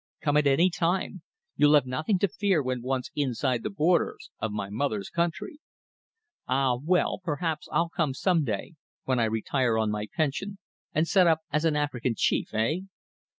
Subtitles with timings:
[0.21, 1.21] Come at any time.
[1.55, 5.59] You'll have nothing to fear when once inside the borders of my mother's country."
[6.47, 7.19] "Ah, well.
[7.23, 10.57] Perhaps I'll come some day, when I retire on my pension
[10.91, 12.77] and set up as an African chief eh?"